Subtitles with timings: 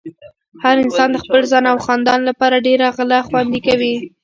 [0.63, 3.93] هر انسان د خپل ځان او خاندان لپاره ډېره غله خوندې کوي۔